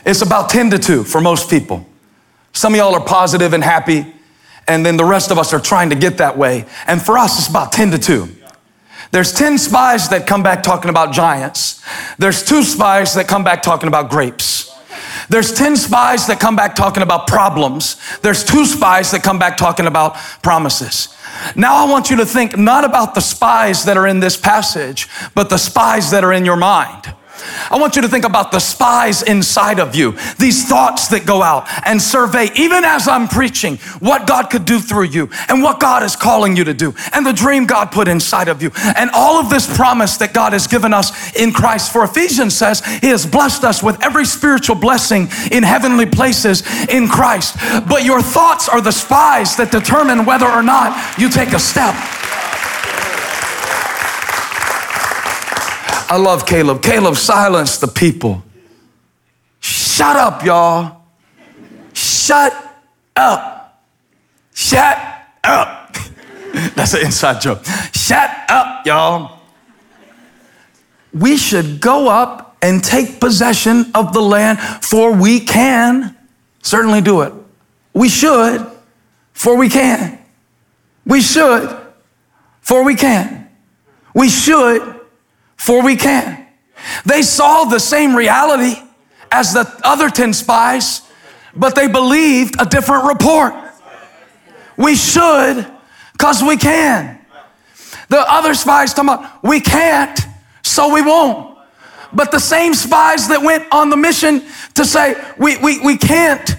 It's 0.06 0.22
about 0.22 0.48
10 0.48 0.70
to 0.70 0.78
2 0.78 1.04
for 1.04 1.20
most 1.20 1.50
people. 1.50 1.86
Some 2.52 2.72
of 2.72 2.78
y'all 2.78 2.94
are 2.94 3.04
positive 3.04 3.52
and 3.52 3.62
happy, 3.62 4.12
and 4.66 4.84
then 4.84 4.96
the 4.96 5.04
rest 5.04 5.30
of 5.30 5.38
us 5.38 5.52
are 5.52 5.60
trying 5.60 5.90
to 5.90 5.96
get 5.96 6.18
that 6.18 6.36
way. 6.38 6.64
And 6.86 7.00
for 7.00 7.18
us, 7.18 7.38
it's 7.38 7.48
about 7.48 7.72
10 7.72 7.90
to 7.92 7.98
2. 7.98 8.28
There's 9.10 9.32
10 9.32 9.58
spies 9.58 10.08
that 10.10 10.26
come 10.26 10.42
back 10.42 10.62
talking 10.62 10.88
about 10.88 11.12
giants. 11.12 11.82
There's 12.18 12.44
two 12.44 12.62
spies 12.62 13.14
that 13.14 13.26
come 13.26 13.42
back 13.42 13.62
talking 13.62 13.88
about 13.88 14.10
grapes. 14.10 14.70
There's 15.28 15.52
10 15.52 15.76
spies 15.76 16.26
that 16.26 16.40
come 16.40 16.56
back 16.56 16.74
talking 16.74 17.02
about 17.02 17.26
problems. 17.26 17.96
There's 18.20 18.44
two 18.44 18.64
spies 18.64 19.10
that 19.10 19.22
come 19.22 19.38
back 19.38 19.56
talking 19.56 19.86
about 19.86 20.14
promises. 20.42 21.16
Now 21.56 21.84
I 21.84 21.90
want 21.90 22.10
you 22.10 22.16
to 22.16 22.26
think 22.26 22.56
not 22.56 22.84
about 22.84 23.14
the 23.14 23.20
spies 23.20 23.84
that 23.84 23.96
are 23.96 24.06
in 24.06 24.20
this 24.20 24.36
passage, 24.36 25.08
but 25.34 25.50
the 25.50 25.58
spies 25.58 26.10
that 26.10 26.24
are 26.24 26.32
in 26.32 26.44
your 26.44 26.56
mind. 26.56 27.14
I 27.70 27.78
want 27.78 27.96
you 27.96 28.02
to 28.02 28.08
think 28.08 28.24
about 28.24 28.52
the 28.52 28.58
spies 28.58 29.22
inside 29.22 29.78
of 29.78 29.94
you, 29.94 30.12
these 30.38 30.68
thoughts 30.68 31.08
that 31.08 31.26
go 31.26 31.42
out 31.42 31.66
and 31.86 32.00
survey, 32.00 32.48
even 32.56 32.84
as 32.84 33.08
I'm 33.08 33.28
preaching, 33.28 33.76
what 34.00 34.26
God 34.26 34.50
could 34.50 34.64
do 34.64 34.80
through 34.80 35.04
you 35.04 35.30
and 35.48 35.62
what 35.62 35.80
God 35.80 36.02
is 36.02 36.16
calling 36.16 36.56
you 36.56 36.64
to 36.64 36.74
do 36.74 36.94
and 37.12 37.24
the 37.24 37.32
dream 37.32 37.66
God 37.66 37.86
put 37.92 38.08
inside 38.08 38.48
of 38.48 38.62
you 38.62 38.70
and 38.96 39.10
all 39.12 39.38
of 39.38 39.50
this 39.50 39.66
promise 39.76 40.16
that 40.18 40.34
God 40.34 40.52
has 40.52 40.66
given 40.66 40.92
us 40.92 41.34
in 41.36 41.52
Christ. 41.52 41.92
For 41.92 42.04
Ephesians 42.04 42.56
says 42.56 42.84
He 43.00 43.08
has 43.08 43.26
blessed 43.26 43.64
us 43.64 43.82
with 43.82 44.02
every 44.02 44.24
spiritual 44.24 44.76
blessing 44.76 45.28
in 45.50 45.62
heavenly 45.62 46.06
places 46.06 46.62
in 46.88 47.08
Christ. 47.08 47.56
But 47.88 48.04
your 48.04 48.22
thoughts 48.22 48.68
are 48.68 48.80
the 48.80 48.92
spies 48.92 49.56
that 49.56 49.70
determine 49.70 50.24
whether 50.24 50.46
or 50.46 50.62
not 50.62 51.18
you 51.18 51.28
take 51.28 51.52
a 51.52 51.58
step. 51.58 51.94
I 56.10 56.16
love 56.16 56.44
Caleb. 56.44 56.82
Caleb 56.82 57.14
silenced 57.14 57.80
the 57.80 57.86
people. 57.86 58.42
Shut 59.60 60.16
up, 60.16 60.44
y'all. 60.44 61.02
Shut 61.92 62.52
up. 63.14 63.80
Shut 64.52 64.98
up. 65.44 65.94
That's 66.74 66.94
an 66.94 67.06
inside 67.06 67.40
joke. 67.40 67.64
Shut 67.92 68.28
up, 68.48 68.84
y'all. 68.84 69.38
We 71.14 71.36
should 71.36 71.80
go 71.80 72.08
up 72.08 72.56
and 72.60 72.82
take 72.82 73.20
possession 73.20 73.92
of 73.94 74.12
the 74.12 74.20
land, 74.20 74.58
for 74.58 75.12
we 75.12 75.38
can 75.38 76.16
certainly 76.60 77.02
do 77.02 77.20
it. 77.20 77.32
We 77.92 78.08
should, 78.08 78.68
for 79.32 79.56
we 79.56 79.68
can. 79.68 80.18
We 81.06 81.20
should, 81.20 81.76
for 82.60 82.84
we 82.84 82.96
can. 82.96 83.48
We 84.12 84.28
should, 84.28 84.99
for 85.60 85.82
we 85.82 85.94
can. 85.94 86.46
They 87.04 87.20
saw 87.20 87.64
the 87.64 87.78
same 87.78 88.16
reality 88.16 88.80
as 89.30 89.52
the 89.52 89.70
other 89.84 90.08
10 90.08 90.32
spies, 90.32 91.02
but 91.54 91.74
they 91.74 91.86
believed 91.86 92.54
a 92.58 92.64
different 92.64 93.04
report. 93.04 93.52
We 94.78 94.96
should, 94.96 95.66
because 96.12 96.42
we 96.42 96.56
can. 96.56 97.18
The 98.08 98.20
other 98.20 98.54
spies 98.54 98.94
talking 98.94 99.10
about, 99.10 99.44
we 99.44 99.60
can't, 99.60 100.18
so 100.62 100.94
we 100.94 101.02
won't. 101.02 101.58
But 102.10 102.32
the 102.32 102.40
same 102.40 102.72
spies 102.72 103.28
that 103.28 103.42
went 103.42 103.66
on 103.70 103.90
the 103.90 103.98
mission 103.98 104.42
to 104.76 104.84
say, 104.86 105.14
we, 105.36 105.58
we, 105.58 105.78
we 105.80 105.98
can't, 105.98 106.56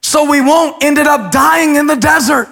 so 0.00 0.28
we 0.28 0.40
won't, 0.40 0.82
ended 0.82 1.06
up 1.06 1.30
dying 1.30 1.76
in 1.76 1.86
the 1.86 1.96
desert. 1.96 2.48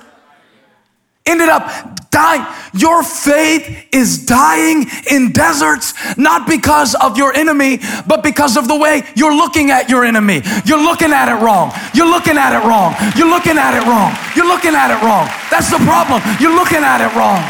Ended 1.25 1.49
up 1.49 1.96
dying. 2.17 2.47
Your 2.73 3.03
faith 3.03 3.89
is 3.93 4.25
dying 4.25 4.87
in 5.11 5.33
deserts, 5.33 5.93
not 6.17 6.49
because 6.49 6.95
of 6.95 7.19
your 7.19 7.35
enemy, 7.35 7.81
but 8.07 8.23
because 8.23 8.57
of 8.57 8.69
the 8.69 8.77
way 8.77 9.05
you're 9.15 9.37
looking 9.37 9.71
at 9.71 9.91
your 9.91 10.03
enemy. 10.05 10.41
You're 10.65 10.83
looking 10.83 11.13
at 11.13 11.29
it 11.29 11.39
wrong. 11.45 11.73
You're 11.93 12.09
looking 12.09 12.39
at 12.39 12.57
it 12.57 12.65
wrong. 12.65 12.97
You're 13.17 13.29
looking 13.29 13.59
at 13.59 13.77
it 13.77 13.85
wrong. 13.85 14.17
You're 14.35 14.49
looking 14.49 14.75
at 14.75 14.91
it 14.91 15.01
wrong. 15.05 15.29
That's 15.51 15.71
the 15.71 15.79
problem. 15.85 16.23
You're 16.41 16.55
looking 16.55 16.81
at 16.81 17.05
it 17.05 17.13
wrong. 17.15 17.45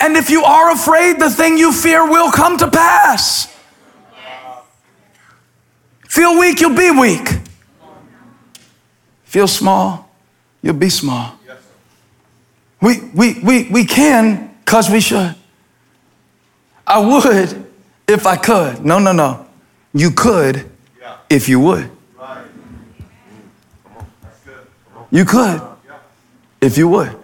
And 0.00 0.16
if 0.16 0.30
you 0.30 0.42
are 0.42 0.72
afraid, 0.72 1.20
the 1.20 1.30
thing 1.30 1.56
you 1.56 1.72
fear 1.72 2.08
will 2.08 2.32
come 2.32 2.58
to 2.58 2.68
pass. 2.68 3.46
Feel 6.08 6.36
weak, 6.40 6.60
you'll 6.60 6.74
be 6.74 6.90
weak. 6.90 7.28
Feel 9.24 9.46
small, 9.46 10.10
you'll 10.62 10.74
be 10.74 10.90
small. 10.90 11.39
We, 12.80 13.00
we, 13.14 13.40
we, 13.40 13.68
we 13.70 13.84
can 13.84 14.54
because 14.64 14.90
we 14.90 15.00
should. 15.00 15.34
I 16.86 16.98
would 16.98 17.66
if 18.08 18.26
I 18.26 18.36
could. 18.36 18.84
No, 18.84 18.98
no, 18.98 19.12
no. 19.12 19.46
You 19.92 20.10
could 20.10 20.70
if 21.28 21.48
you 21.48 21.60
would. 21.60 21.90
You 25.10 25.24
could 25.24 25.60
if 26.60 26.78
you 26.78 26.88
would. 26.88 27.16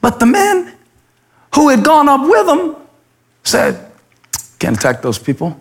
But 0.00 0.20
the 0.20 0.26
men 0.26 0.74
who 1.54 1.68
had 1.68 1.84
gone 1.84 2.08
up 2.08 2.28
with 2.28 2.48
him 2.48 2.76
said, 3.44 3.90
Can't 4.58 4.76
attack 4.76 5.02
those 5.02 5.18
people. 5.18 5.60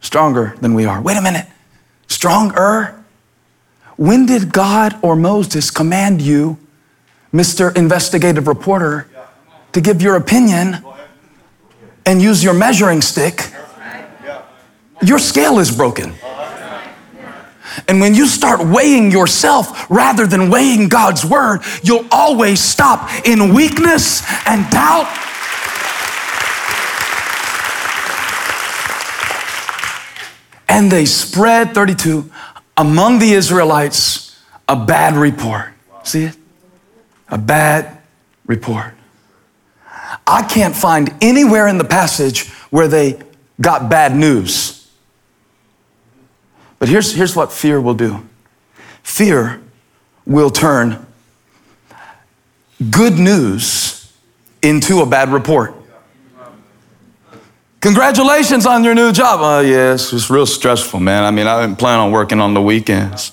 Stronger 0.00 0.56
than 0.60 0.74
we 0.74 0.84
are. 0.84 1.00
Wait 1.00 1.16
a 1.16 1.22
minute. 1.22 1.46
Stronger? 2.08 3.02
when 3.96 4.26
did 4.26 4.52
God 4.52 4.98
or 5.02 5.14
Moses 5.14 5.70
command 5.70 6.20
you, 6.20 6.58
Mr. 7.32 7.74
Investigative 7.76 8.46
Reporter, 8.46 9.08
to 9.72 9.80
give 9.80 10.02
your 10.02 10.16
opinion 10.16 10.84
and 12.04 12.20
use 12.20 12.44
your 12.44 12.54
measuring 12.54 13.00
stick? 13.00 13.52
Your 15.02 15.18
scale 15.18 15.58
is 15.58 15.74
broken. 15.74 16.14
And 17.88 18.00
when 18.00 18.14
you 18.14 18.26
start 18.26 18.64
weighing 18.64 19.10
yourself 19.10 19.90
rather 19.90 20.26
than 20.26 20.50
weighing 20.50 20.88
God's 20.88 21.24
word, 21.24 21.60
you'll 21.82 22.06
always 22.10 22.60
stop 22.60 23.10
in 23.26 23.54
weakness 23.54 24.22
and 24.46 24.68
doubt. 24.70 25.08
And 30.68 30.90
they 30.90 31.04
spread, 31.06 31.74
32, 31.74 32.30
among 32.76 33.18
the 33.18 33.32
Israelites 33.32 34.38
a 34.68 34.76
bad 34.76 35.14
report. 35.14 35.70
See 36.02 36.24
it? 36.24 36.36
A 37.32 37.38
bad 37.38 37.98
report. 38.46 38.94
I 40.26 40.42
can't 40.42 40.76
find 40.76 41.12
anywhere 41.20 41.66
in 41.66 41.78
the 41.78 41.84
passage 41.84 42.50
where 42.70 42.86
they 42.86 43.20
got 43.60 43.90
bad 43.90 44.14
news. 44.14 44.90
But 46.78 46.88
here's, 46.88 47.14
here's 47.14 47.34
what 47.34 47.52
fear 47.52 47.80
will 47.80 47.94
do 47.94 48.28
fear 49.02 49.60
will 50.24 50.50
turn 50.50 51.04
good 52.90 53.18
news 53.18 54.12
into 54.62 55.00
a 55.00 55.06
bad 55.06 55.30
report. 55.30 55.74
Congratulations 57.80 58.64
on 58.64 58.84
your 58.84 58.94
new 58.94 59.10
job. 59.10 59.40
Oh, 59.42 59.60
yeah, 59.60 59.94
it's 59.94 60.30
real 60.30 60.46
stressful, 60.46 61.00
man. 61.00 61.24
I 61.24 61.32
mean, 61.32 61.48
I 61.48 61.60
didn't 61.62 61.78
plan 61.78 61.98
on 61.98 62.12
working 62.12 62.38
on 62.38 62.54
the 62.54 62.62
weekends. 62.62 63.32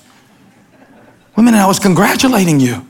Women, 1.35 1.53
I 1.53 1.67
was 1.67 1.77
congratulating 1.77 2.59
you. 2.59 2.88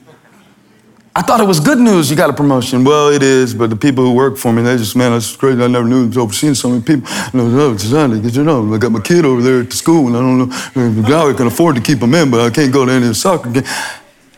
I 1.19 1.21
thought 1.21 1.41
it 1.41 1.47
was 1.47 1.59
good 1.59 1.79
news 1.79 2.09
you 2.09 2.15
got 2.15 2.29
a 2.29 2.33
promotion. 2.33 2.85
Well, 2.85 3.09
it 3.09 3.21
is, 3.21 3.53
but 3.53 3.69
the 3.69 3.75
people 3.75 4.05
who 4.05 4.13
work 4.13 4.37
for 4.37 4.53
me, 4.53 4.61
they 4.61 4.77
just, 4.77 4.95
man, 4.95 5.11
that's 5.11 5.35
crazy. 5.35 5.61
I 5.61 5.67
never 5.67 5.85
knew 5.85 6.05
I 6.05 6.07
was 6.07 6.17
overseeing 6.17 6.55
so 6.55 6.69
many 6.69 6.81
people. 6.81 7.11
You 7.33 7.39
know, 7.39 7.45
oh, 7.59 7.75
you 7.75 8.43
know, 8.45 8.73
I 8.73 8.77
got 8.77 8.93
my 8.93 9.01
kid 9.01 9.25
over 9.25 9.41
there 9.41 9.59
at 9.59 9.69
the 9.69 9.75
school, 9.75 10.07
and 10.07 10.15
I 10.15 10.21
don't 10.21 10.37
know, 10.37 10.45
now 11.09 11.27
I 11.27 11.33
can 11.33 11.47
afford 11.47 11.75
to 11.75 11.81
keep 11.81 11.99
him 11.99 12.15
in, 12.15 12.31
but 12.31 12.39
I 12.39 12.49
can't 12.49 12.71
go 12.71 12.85
to 12.85 12.91
any 12.93 13.01
of 13.01 13.09
the 13.09 13.15
soccer 13.15 13.51
games. 13.51 13.67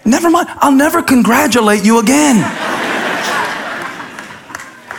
Never 0.06 0.32
mind, 0.32 0.48
I'll 0.56 0.72
never 0.72 1.04
congratulate 1.04 1.86
you 1.86 2.00
again. 2.00 2.38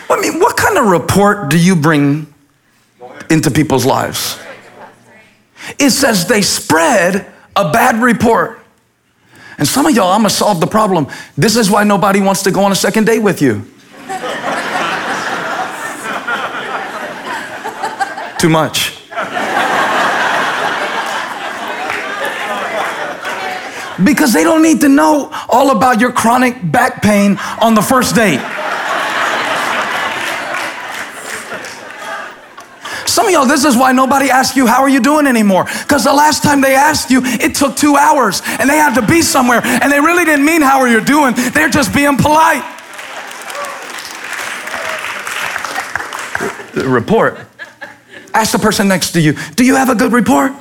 I 0.08 0.18
mean, 0.20 0.38
what 0.38 0.56
kind 0.56 0.78
of 0.78 0.86
report 0.86 1.50
do 1.50 1.58
you 1.58 1.74
bring 1.74 2.32
into 3.28 3.50
people's 3.50 3.84
lives? 3.84 4.38
It 5.80 5.90
says 5.90 6.28
they 6.28 6.42
spread 6.42 7.26
a 7.56 7.72
bad 7.72 8.00
report. 8.00 8.60
And 9.62 9.68
some 9.68 9.86
of 9.86 9.94
y'all, 9.94 10.10
I'm 10.10 10.22
gonna 10.22 10.30
solve 10.30 10.60
the 10.60 10.66
problem. 10.66 11.06
This 11.38 11.54
is 11.54 11.70
why 11.70 11.84
nobody 11.84 12.20
wants 12.20 12.42
to 12.42 12.50
go 12.50 12.64
on 12.64 12.72
a 12.72 12.74
second 12.74 13.06
date 13.06 13.20
with 13.20 13.40
you. 13.40 13.64
Too 18.40 18.48
much. 18.48 18.98
Because 24.02 24.32
they 24.32 24.42
don't 24.42 24.64
need 24.64 24.80
to 24.80 24.88
know 24.88 25.30
all 25.48 25.70
about 25.70 26.00
your 26.00 26.10
chronic 26.10 26.56
back 26.72 27.00
pain 27.00 27.38
on 27.60 27.76
the 27.76 27.82
first 27.82 28.16
date. 28.16 28.40
Y'all, 33.32 33.46
this 33.46 33.64
is 33.64 33.78
why 33.78 33.92
nobody 33.92 34.28
asks 34.28 34.56
you, 34.56 34.66
How 34.66 34.82
are 34.82 34.90
you 34.90 35.00
doing 35.00 35.26
anymore? 35.26 35.64
Because 35.64 36.04
the 36.04 36.12
last 36.12 36.42
time 36.42 36.60
they 36.60 36.74
asked 36.74 37.10
you, 37.10 37.22
it 37.24 37.54
took 37.54 37.76
two 37.76 37.96
hours 37.96 38.42
and 38.44 38.68
they 38.68 38.76
had 38.76 38.94
to 39.00 39.06
be 39.06 39.22
somewhere 39.22 39.62
and 39.64 39.90
they 39.90 40.00
really 40.00 40.26
didn't 40.26 40.44
mean, 40.44 40.60
How 40.60 40.80
are 40.80 40.88
you 40.88 41.02
doing? 41.02 41.34
They're 41.52 41.70
just 41.70 41.94
being 41.94 42.18
polite. 42.18 42.62
report. 46.74 47.38
Ask 48.34 48.52
the 48.52 48.58
person 48.58 48.88
next 48.88 49.12
to 49.12 49.20
you, 49.20 49.34
Do 49.56 49.64
you 49.64 49.76
have 49.76 49.88
a 49.88 49.94
good 49.94 50.12
report? 50.12 50.52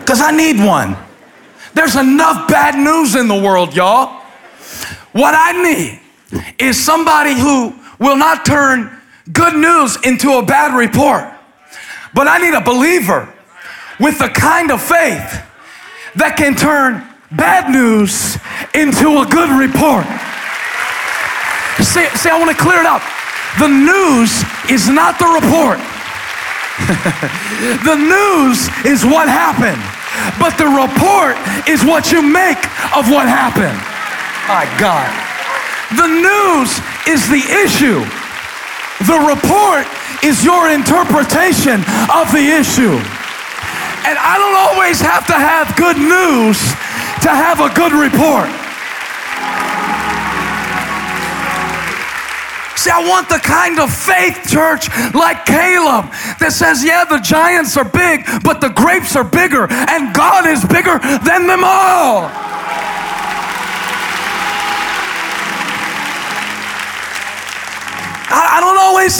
Because 0.00 0.20
I 0.20 0.32
need 0.32 0.58
one. 0.58 0.96
There's 1.74 1.94
enough 1.94 2.48
bad 2.48 2.74
news 2.74 3.14
in 3.14 3.28
the 3.28 3.40
world, 3.40 3.74
y'all. 3.74 4.20
What 5.12 5.34
I 5.36 5.52
need 5.62 6.00
is 6.58 6.82
somebody 6.82 7.34
who 7.34 7.74
will 8.00 8.16
not 8.16 8.44
turn 8.44 8.90
good 9.32 9.54
news 9.54 9.96
into 10.04 10.32
a 10.38 10.42
bad 10.44 10.76
report. 10.76 11.32
But 12.14 12.28
I 12.28 12.38
need 12.38 12.54
a 12.54 12.60
believer 12.60 13.32
with 13.98 14.18
the 14.18 14.28
kind 14.28 14.70
of 14.70 14.82
faith 14.82 15.42
that 16.16 16.36
can 16.36 16.54
turn 16.54 17.06
bad 17.32 17.72
news 17.72 18.36
into 18.76 19.20
a 19.20 19.26
good 19.26 19.48
report. 19.48 20.04
See, 21.80 22.04
see 22.20 22.28
I 22.28 22.36
want 22.36 22.52
to 22.52 22.58
clear 22.58 22.80
it 22.80 22.88
up. 22.88 23.00
The 23.56 23.68
news 23.68 24.44
is 24.68 24.88
not 24.88 25.16
the 25.16 25.28
report. 25.28 25.80
the 27.84 27.96
news 27.96 28.68
is 28.84 29.04
what 29.04 29.28
happened, 29.28 29.80
but 30.40 30.56
the 30.56 30.68
report 30.68 31.36
is 31.68 31.84
what 31.84 32.12
you 32.12 32.20
make 32.20 32.60
of 32.96 33.08
what 33.08 33.28
happened. 33.28 33.76
My 34.48 34.68
God. 34.80 35.08
The 35.96 36.08
news 36.08 36.80
is 37.08 37.28
the 37.28 37.44
issue. 37.64 38.00
The 39.04 39.20
report 39.28 39.84
is 40.22 40.44
your 40.44 40.70
interpretation 40.70 41.82
of 42.14 42.30
the 42.30 42.46
issue. 42.54 42.96
And 44.06 44.18
I 44.18 44.34
don't 44.38 44.58
always 44.58 45.00
have 45.00 45.26
to 45.26 45.38
have 45.38 45.74
good 45.76 45.98
news 45.98 46.58
to 47.22 47.30
have 47.30 47.60
a 47.62 47.70
good 47.74 47.92
report. 47.92 48.50
See, 52.82 52.90
I 52.90 52.98
want 53.06 53.28
the 53.28 53.38
kind 53.38 53.78
of 53.78 53.94
faith, 53.94 54.42
church, 54.50 54.90
like 55.14 55.46
Caleb, 55.46 56.10
that 56.42 56.50
says, 56.50 56.82
yeah, 56.82 57.04
the 57.06 57.22
giants 57.22 57.76
are 57.76 57.86
big, 57.86 58.26
but 58.42 58.60
the 58.60 58.74
grapes 58.74 59.14
are 59.14 59.22
bigger, 59.22 59.70
and 59.70 60.10
God 60.10 60.50
is 60.50 60.66
bigger 60.66 60.98
than 61.22 61.46
them 61.46 61.62
all. 61.62 62.26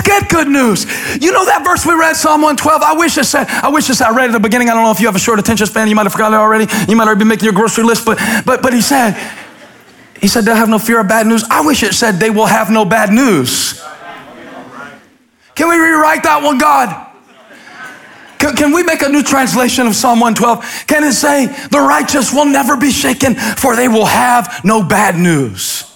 Get 0.01 0.29
good 0.29 0.49
news. 0.49 0.85
You 1.21 1.33
know 1.33 1.45
that 1.45 1.63
verse 1.65 1.85
we 1.85 1.95
read, 1.95 2.15
Psalm 2.17 2.43
112? 2.43 2.83
I 2.83 2.95
wish 2.95 3.19
it 3.19 3.25
said, 3.25 3.47
I 3.49 3.69
wish 3.69 3.91
it 3.91 3.97
said, 3.97 4.09
I 4.09 4.17
read 4.17 4.31
at 4.31 4.33
the 4.33 4.41
beginning. 4.41 4.71
I 4.71 4.75
don't 4.75 4.85
know 4.85 4.91
if 4.91 5.01
you 5.01 5.07
have 5.07 5.17
a 5.17 5.21
short 5.21 5.39
attention 5.39 5.67
span. 5.67 5.89
You 5.89 5.95
might 5.95 6.05
have 6.05 6.13
forgotten 6.13 6.35
it 6.35 6.43
already. 6.43 6.67
You 6.89 6.97
might 6.97 7.07
already 7.07 7.25
be 7.25 7.29
making 7.29 7.45
your 7.45 7.55
grocery 7.55 7.85
list, 7.85 8.07
but, 8.07 8.19
but, 8.47 8.63
but 8.63 8.73
he 8.73 8.81
said, 8.81 9.13
he 10.21 10.29
said, 10.29 10.45
they'll 10.45 10.55
have 10.55 10.69
no 10.69 10.79
fear 10.79 11.01
of 11.01 11.09
bad 11.09 11.27
news. 11.27 11.45
I 11.51 11.67
wish 11.67 11.83
it 11.83 11.95
said, 11.95 12.21
they 12.21 12.31
will 12.31 12.47
have 12.47 12.71
no 12.71 12.85
bad 12.85 13.13
news. 13.13 13.83
Can 15.55 15.69
we 15.69 15.77
rewrite 15.77 16.23
that 16.23 16.43
one, 16.43 16.59
God? 16.59 17.09
Can, 18.39 18.57
can, 18.57 18.73
we 18.73 18.83
make 18.83 19.03
a 19.03 19.09
new 19.09 19.23
translation 19.23 19.87
of 19.87 19.95
Psalm 19.95 20.21
112? 20.21 20.87
Can 20.87 21.05
it 21.05 21.13
say, 21.13 21.47
the 21.47 21.79
righteous 21.79 22.33
will 22.33 22.47
never 22.47 22.77
be 22.77 22.91
shaken, 22.91 23.35
for 23.35 23.77
they 23.77 23.89
will 23.89 24.07
have 24.07 24.65
no 24.65 24.83
bad 24.83 25.17
news? 25.17 25.93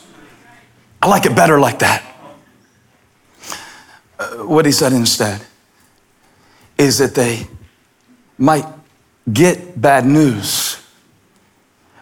I 1.01 1.09
like 1.09 1.27
it 1.27 1.35
better 1.37 1.59
like 1.59 1.81
that. 1.81 2.16
Uh, 4.19 4.37
what 4.45 4.65
he 4.65 4.73
said 4.73 4.93
instead 4.93 5.43
is 6.79 6.99
that 6.99 7.15
they 7.15 7.47
might 8.39 8.65
get 9.31 9.81
bad 9.81 10.07
news, 10.07 10.81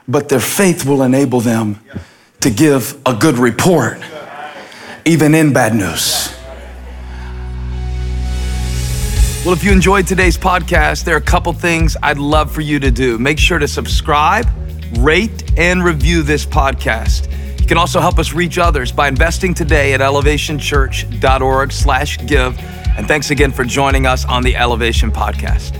but 0.06 0.28
their 0.28 0.40
faith 0.40 0.84
will 0.84 1.02
enable 1.02 1.40
them 1.40 1.80
to 2.40 2.50
give 2.50 3.00
a 3.06 3.14
good 3.14 3.38
report, 3.38 3.98
even 5.04 5.34
in 5.34 5.52
bad 5.52 5.74
news. 5.74 6.30
Well, 9.44 9.52
if 9.52 9.62
you 9.62 9.72
enjoyed 9.72 10.06
today's 10.06 10.38
podcast, 10.38 11.04
there 11.04 11.14
are 11.14 11.18
a 11.18 11.20
couple 11.20 11.52
things 11.52 11.96
I'd 12.02 12.18
love 12.18 12.50
for 12.50 12.62
you 12.62 12.78
to 12.80 12.90
do. 12.90 13.18
Make 13.18 13.38
sure 13.38 13.58
to 13.58 13.68
subscribe, 13.68 14.46
rate, 14.98 15.58
and 15.58 15.84
review 15.84 16.22
this 16.22 16.46
podcast. 16.46 17.30
You 17.64 17.68
can 17.68 17.78
also 17.78 17.98
help 17.98 18.18
us 18.18 18.34
reach 18.34 18.58
others 18.58 18.92
by 18.92 19.08
investing 19.08 19.54
today 19.54 19.94
at 19.94 20.00
elevationchurch.org 20.00 21.72
slash 21.72 22.18
give. 22.26 22.58
And 22.98 23.08
thanks 23.08 23.30
again 23.30 23.52
for 23.52 23.64
joining 23.64 24.04
us 24.04 24.26
on 24.26 24.42
the 24.42 24.54
Elevation 24.54 25.10
Podcast. 25.10 25.74